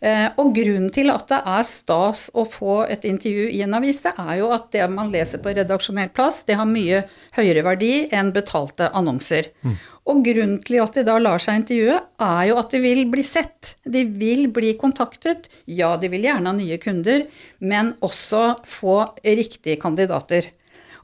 [0.00, 4.02] Eh, og grunnen til at det er stas å få et intervju i en avis,
[4.04, 7.04] det er jo at det man leser på redaksjonell plass, det har mye
[7.36, 9.50] høyere verdi enn betalte annonser.
[9.62, 9.76] Mm.
[10.12, 13.24] Og grunnen til at de da lar seg intervjue, er jo at de vil bli
[13.24, 13.76] sett.
[13.88, 15.48] De vil bli kontaktet.
[15.64, 17.24] Ja, de vil gjerne ha nye kunder,
[17.64, 20.50] men også få riktige kandidater.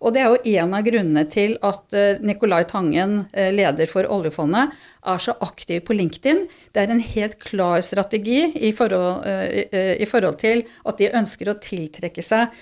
[0.01, 4.09] Og det er jo en av grunnene til at eh, Nicolai Tangen, eh, leder for
[4.09, 4.73] oljefondet,
[5.11, 6.47] er så aktiv på LinkedIn.
[6.73, 11.53] Det er en helt klar strategi i forhold, eh, i forhold til at de ønsker
[11.53, 12.53] å tiltrekke seg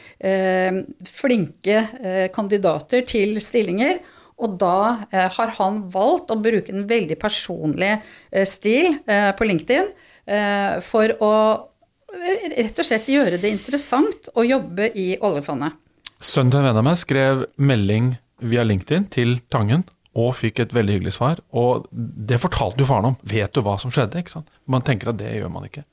[1.09, 1.81] flinke
[2.35, 4.01] kandidater til stillinger.
[4.43, 7.97] Og da har han valgt å bruke en veldig personlig
[8.47, 9.91] stil på LinkedIn
[10.85, 11.33] for å
[12.55, 15.88] rett og slett gjøre det interessant å jobbe i oljefondet.
[16.19, 19.87] Sønnen til en venn av meg skrev melding via LinkedIn til Tangen
[20.19, 21.39] og fikk et veldig hyggelig svar.
[21.55, 23.17] Og det fortalte jo faren om.
[23.29, 24.19] Vet du hva som skjedde?
[24.19, 24.49] ikke sant?
[24.67, 25.85] Man tenker at det gjør man ikke.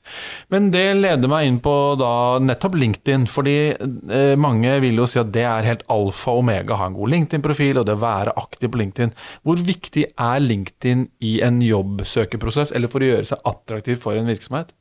[0.52, 2.10] Men det leder meg inn på da
[2.42, 6.74] nettopp LinkedIn, fordi eh, mange vil jo si at det er helt alfa og omega
[6.74, 9.14] å ha en god LinkedIn-profil og det å være aktiv på LinkedIn.
[9.46, 14.32] Hvor viktig er LinkedIn i en jobbsøkeprosess, eller for å gjøre seg attraktiv for en
[14.32, 14.74] virksomhet?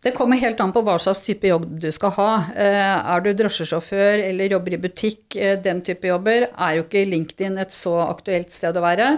[0.00, 2.28] Det kommer helt an på hva slags type jobb du skal ha.
[2.56, 7.02] Eh, er du drosjesjåfør eller jobber i butikk, eh, den type jobber, er jo ikke
[7.04, 9.10] LinkedIn et så aktuelt sted å være.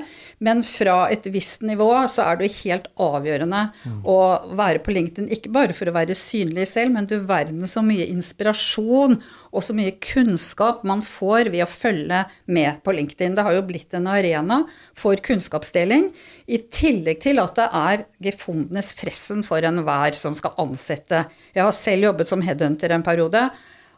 [0.42, 4.00] Men fra et visst nivå så er det helt avgjørende mm.
[4.10, 4.18] å
[4.58, 5.30] være på LinkedIn.
[5.30, 9.20] Ikke bare for å være synlig selv, men du verden så mye inspirasjon
[9.52, 13.36] og så mye kunnskap man får ved å følge med på LinkedIn.
[13.38, 14.64] Det har jo blitt en arena
[14.98, 16.10] for kunnskapsdeling,
[16.50, 21.26] i tillegg til at det er gefundenes fressen for enhver som skal ansette.
[21.54, 23.46] Jeg har selv jobbet som headhunter en periode,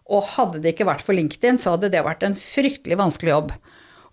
[0.05, 3.55] og hadde det ikke vært for LinkedIn, så hadde det vært en fryktelig vanskelig jobb.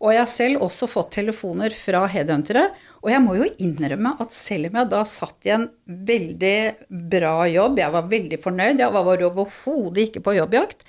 [0.01, 2.71] Og jeg har selv også fått telefoner fra headhuntere.
[3.01, 6.57] Og jeg må jo innrømme at selv om jeg da satt i en veldig
[7.11, 10.85] bra jobb, jeg var veldig fornøyd, jeg var overhodet ikke på jobbjakt,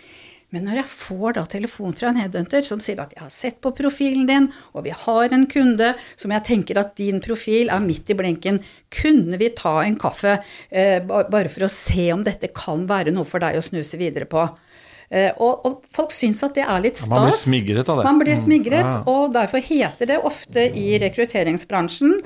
[0.52, 3.60] men når jeg får da telefon fra en headhunter som sier at jeg har sett
[3.64, 7.84] på profilen din, og vi har en kunde som jeg tenker at din profil er
[7.84, 8.60] midt i blinken,
[8.92, 10.36] kunne vi ta en kaffe
[10.68, 14.28] eh, bare for å se om dette kan være noe for deg å snuse videre
[14.28, 14.44] på?
[15.12, 17.12] Eh, og, og, folk syns at det er litt stas.
[17.12, 18.06] Man blir smigret av det.
[18.08, 18.94] Man blir smigret, mm.
[18.94, 19.02] ja.
[19.12, 22.16] Og derfor heter det ofte i rekrutteringsbransjen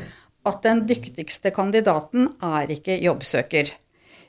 [0.46, 3.72] at den dyktigste kandidaten er ikke jobbsøker.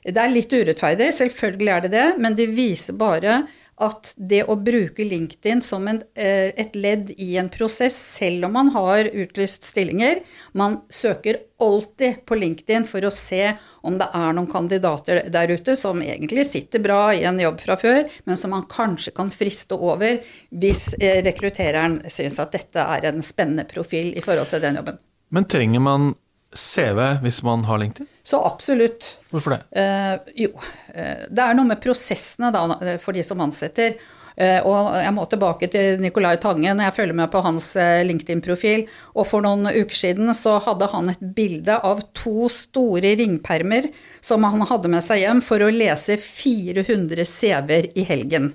[0.08, 3.42] Det er litt urettferdig, selvfølgelig er det det, men det viser bare
[3.84, 8.52] at det å bruke LinkedIn som en, eh, et ledd i en prosess, selv om
[8.52, 10.20] man har utlyst stillinger
[10.52, 15.76] Man søker alltid på LinkedIn for å se om det er noen kandidater der ute
[15.76, 19.78] som egentlig sitter bra i en jobb fra før, men som man kanskje kan friste
[19.78, 24.80] over hvis eh, rekruttereren syns at dette er en spennende profil i forhold til den
[24.80, 24.98] jobben.
[25.30, 26.14] Men trenger man
[26.54, 28.08] CV hvis man har LinkedIn?
[28.28, 29.14] Så absolutt.
[29.32, 29.62] Hvorfor det?
[29.80, 30.52] Eh, jo,
[30.92, 32.66] eh, det er noe med prosessene da,
[33.00, 33.96] for de som ansetter.
[34.38, 38.04] Eh, og jeg må tilbake til Nicolai Tange når jeg følger med på hans eh,
[38.06, 38.84] LinkedIn-profil.
[39.16, 43.88] Og for noen uker siden så hadde han et bilde av to store ringpermer
[44.20, 48.52] som han hadde med seg hjem for å lese 400 CV-er i helgen.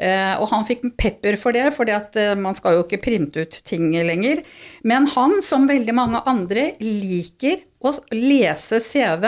[0.00, 3.58] Eh, og han fikk pepper for det, for eh, man skal jo ikke printe ut
[3.68, 4.40] ting lenger.
[4.88, 9.26] Men han, som veldig mange andre, liker å lese CV.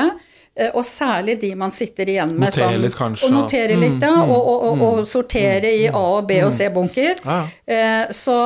[0.53, 3.25] Eh, og særlig de man sitter igjen med notere litt, kanskje.
[3.25, 4.11] Og notere litt, ja.
[4.13, 5.07] Mm, og, og, og, og, mm.
[5.09, 6.57] sortere i A- og B- og mm.
[6.59, 7.23] C-bunker.
[7.25, 7.39] Ja.
[8.13, 8.37] Så,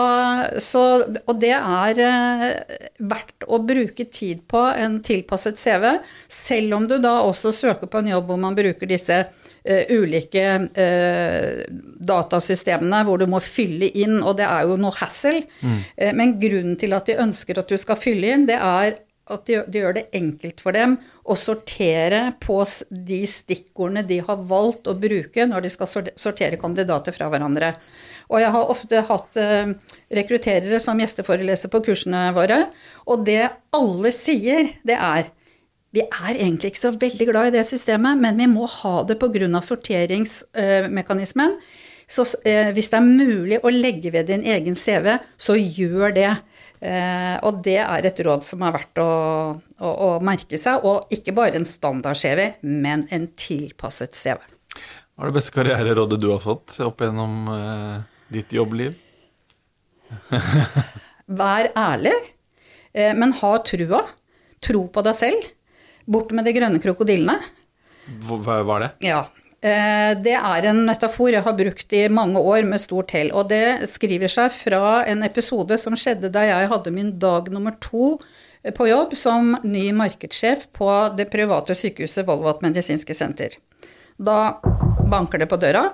[0.63, 0.83] så,
[1.27, 1.99] Og det er
[3.03, 5.89] verdt å bruke tid på en tilpasset CV,
[6.31, 9.25] selv om du da også søker på en jobb hvor man bruker disse
[9.67, 10.45] ulike
[12.07, 15.43] datasystemene hvor du må fylle inn, og det er jo noe hassle.
[15.59, 15.81] Mm.
[16.21, 18.95] Men grunnen til at de ønsker at du skal fylle inn, det er
[19.27, 22.61] at de, gjør det enkelt for dem å sortere på
[22.91, 27.73] de stikkordene de har valgt å bruke når de skal sortere kandidater fra hverandre.
[28.31, 29.39] Og jeg har ofte hatt
[30.19, 32.65] rekrutterere som gjesteforeleser på kursene våre,
[33.07, 35.29] og det alle sier, det er
[35.97, 39.17] vi er egentlig ikke så veldig glad i det systemet, men vi må ha det
[39.21, 39.63] pga.
[39.65, 41.57] sorteringsmekanismen.
[42.07, 46.37] Så eh, hvis det er mulig å legge ved din egen CV, så gjør det.
[46.81, 49.09] Eh, og det er et råd som er verdt å,
[49.57, 50.85] å, å merke seg.
[50.87, 54.43] Og ikke bare en standard-CV, men en tilpasset CV.
[55.17, 57.97] Hva er det beste karriererådet du har fått opp gjennom eh,
[58.37, 58.97] ditt jobbliv?
[61.41, 62.15] Vær ærlig,
[62.93, 64.05] eh, men ha trua.
[64.67, 65.49] Tro på deg selv.
[66.07, 67.37] Bort med de grønne krokodillene.
[68.27, 68.93] Hva var det?
[69.09, 69.25] Ja.
[69.67, 73.33] Eh, det er en metafor jeg har brukt i mange år med stort hell.
[73.35, 77.75] Og det skriver seg fra en episode som skjedde da jeg hadde min dag nummer
[77.83, 78.17] to
[78.77, 83.59] på jobb som ny markedssjef på det private sykehuset Volvat medisinske senter.
[84.17, 84.59] Da
[85.11, 85.91] banker det på døra,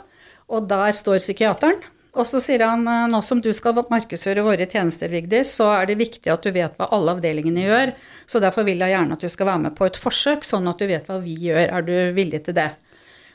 [0.52, 1.80] og der står psykiateren.
[2.12, 5.88] Og så sier han eh, nå som du skal markedsføre våre tjenester, Vigdis, så er
[5.88, 7.94] det viktig at du vet hva alle avdelingene gjør.
[8.28, 10.82] Så derfor vil jeg gjerne at du skal være med på et forsøk, sånn at
[10.82, 11.64] du vet hva vi gjør.
[11.70, 12.74] Er du villig til det?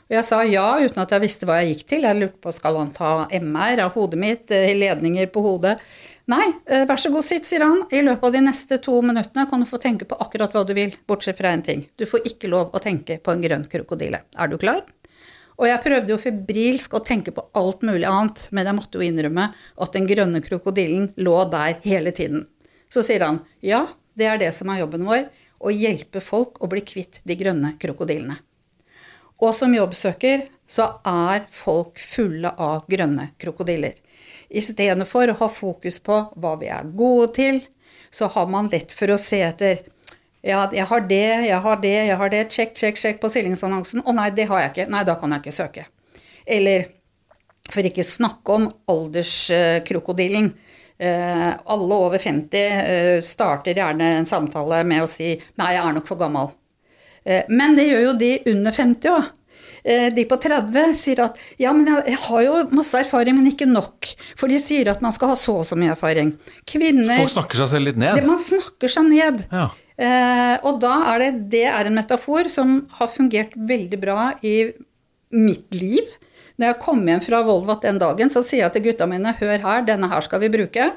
[0.08, 2.06] Og jeg sa ja, uten at jeg visste hva jeg gikk til.
[2.08, 5.74] Jeg lurte på skal han ta MR av hodet mitt, eh, ledninger på hodet.
[6.28, 7.82] Nei, eh, vær så god, sitt, sier han.
[7.92, 10.72] I løpet av de neste to minuttene kan du få tenke på akkurat hva du
[10.72, 11.86] vil, bortsett fra én ting.
[11.96, 14.22] Du får ikke lov å tenke på en grønn krokodille.
[14.36, 14.82] Er du klar?
[15.58, 19.04] Og jeg prøvde jo febrilsk å tenke på alt mulig annet, men jeg måtte jo
[19.04, 22.46] innrømme at den grønne krokodillen lå der hele tiden.
[22.88, 25.26] Så sier han ja, det er det som er jobben vår,
[25.58, 28.38] å hjelpe folk å bli kvitt de grønne krokodillene.
[29.38, 33.94] Og som jobbsøker så er folk fulle av grønne krokodiller.
[34.48, 37.62] Istedenfor å ha fokus på hva vi er gode til,
[38.10, 39.84] så har man lett for å se etter
[40.46, 42.44] ja, jeg har det, jeg har det, jeg har det.
[42.54, 44.04] Sjekk, sjekk, sjekk på stillingsannonsen.
[44.06, 44.86] Å nei, det har jeg ikke.
[44.94, 45.84] Nei, da kan jeg ikke søke.
[46.46, 46.86] Eller
[47.68, 50.52] for ikke snakke om alderskrokodillen.
[50.98, 55.92] Eh, alle over 50 eh, starter gjerne en samtale med å si 'nei, jeg er
[55.94, 56.54] nok for gammel'.
[57.28, 59.34] Eh, men det gjør jo de under 50 òg.
[59.84, 63.50] Eh, de på 30 sier at 'ja, men jeg, jeg, har jo masse erfaring, men
[63.50, 64.14] ikke nok'.
[64.36, 66.34] For de sier at man skal ha så og så mye erfaring.
[66.68, 68.16] Kvinner Folk snakker seg selv litt ned?
[68.18, 69.44] Det, man snakker seg ned.
[69.52, 69.68] Ja.
[69.98, 74.70] Eh, og da er det, det er en metafor som har fungert veldig bra i
[75.34, 76.06] mitt liv.
[76.58, 79.58] Når jeg kom hjem fra Volvat den dagen, så sier jeg til gutta mine hør
[79.62, 80.90] her, denne her skal vi bruke.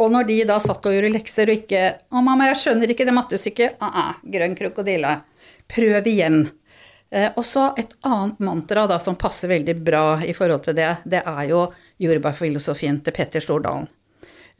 [0.00, 3.04] Og når de da satt og gjorde lekser og ikke Å, mamma, jeg skjønner ikke
[3.04, 3.76] det mattestykket.
[3.84, 5.18] Ah, ah, grønn krokodille.
[5.72, 6.44] Prøv igjen.
[7.12, 10.90] Eh, og så et annet mantra da, som passer veldig bra i forhold til det,
[11.04, 11.66] det er jo
[12.02, 13.88] jordbærfilosofien til Petter Stordalen.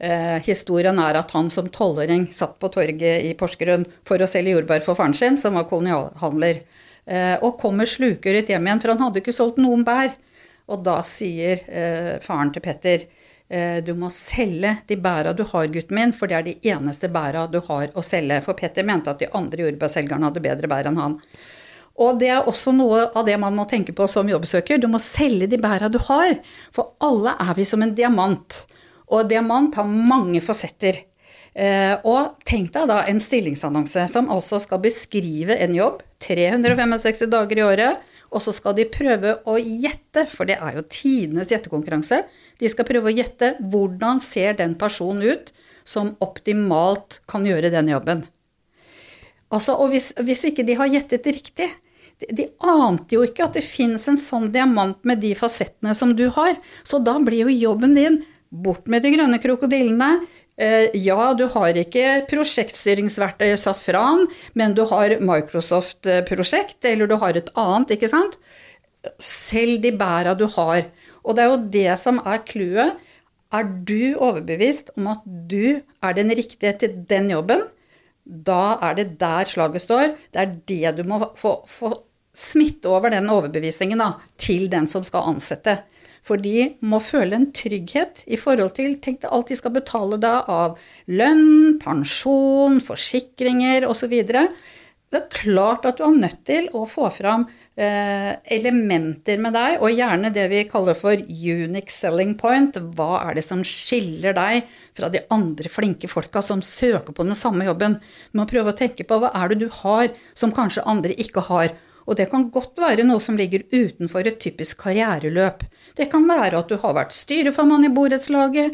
[0.03, 4.55] Eh, historien er at han som tolvåring satt på torget i Porsgrunn for å selge
[4.55, 6.63] jordbær for faren sin, som var kolonialhandler,
[7.05, 10.15] eh, og kommer slukuret hjem igjen, for han hadde ikke solgt noen bær.
[10.73, 13.05] Og da sier eh, faren til Petter
[13.85, 17.43] du må selge de bæra du har, gutten min, for det er de eneste bæra
[17.51, 18.39] du har å selge.
[18.41, 21.19] For Petter mente at de andre jordbærselgerne hadde bedre bær enn han.
[22.01, 24.81] Og det er også noe av det man må tenke på som jobbsøker.
[24.81, 26.39] Du må selge de bæra du har,
[26.73, 28.63] for alle er vi som en diamant.
[29.13, 31.03] Og diamant har mange fasetter.
[31.53, 37.59] Eh, og tenk deg da en stillingsannonse som altså skal beskrive en jobb 365 dager
[37.61, 42.23] i året og så skal de prøve å gjette, for det er jo tidenes gjettekonkurranse.
[42.59, 45.53] De skal prøve å gjette hvordan ser den personen ut
[45.85, 48.25] som optimalt kan gjøre den jobben.
[49.53, 51.69] Altså, og hvis, hvis ikke de har gjettet riktig
[52.29, 56.27] de, ante jo ikke at det fins en sånn diamant med de fasettene som du
[56.35, 56.55] har.
[56.85, 58.21] Så da blir jo jobben din
[58.53, 60.21] bort med de grønne krokodillene,
[60.57, 67.95] ja, du har ikke prosjektstyringsverktøyet Safran, men du har Microsoft-prosjekt, eller du har et annet,
[67.95, 68.37] ikke sant?
[69.17, 70.85] Selv de bæra du har.
[71.23, 72.99] Og det er jo det som er clouet.
[73.53, 77.67] Er du overbevist om at du er den riktige til den jobben,
[78.23, 80.13] da er det der slaget står.
[80.31, 81.91] Det er det du må få, få
[82.33, 85.81] smitte over den overbevisningen da, til den som skal ansette.
[86.23, 90.19] For de må føle en trygghet i forhold til Tenk deg alt de skal betale
[90.23, 90.77] da av
[91.11, 94.13] lønn, pensjon, forsikringer osv.
[95.13, 97.43] Det er klart at du er nødt til å få fram
[97.75, 102.79] eh, elementer med deg, og gjerne det vi kaller for unique selling point.
[102.95, 107.37] Hva er det som skiller deg fra de andre flinke folka som søker på den
[107.37, 107.99] samme jobben?
[108.31, 111.45] Du må prøve å tenke på hva er det du har som kanskje andre ikke
[111.51, 111.75] har.
[112.07, 115.63] Og det kan godt være noe som ligger utenfor et typisk karriereløp.
[115.97, 118.73] Det kan være at du har vært styreformann i borettslaget,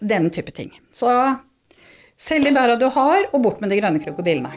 [0.00, 0.72] den type ting.
[0.92, 1.10] Så
[2.16, 4.52] selg de bæra du har, og bort med de grønne krokodillene.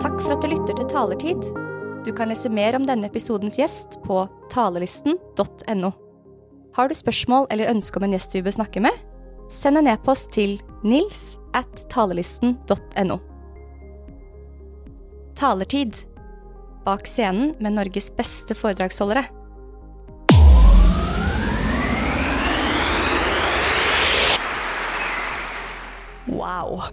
[0.00, 1.50] Takk for at du lytter til Talertid.
[2.04, 4.22] Du kan lese mer om denne episodens gjest på
[4.52, 5.90] talelisten.no.
[6.76, 8.94] Har du spørsmål eller ønske om en gjest vi bør snakke med?
[9.50, 13.18] Send en e-post til nils at talelisten.no.
[15.40, 16.04] Talertid
[16.90, 19.22] bak scenen med Norges beste foredragsholdere.
[26.26, 26.90] Wow.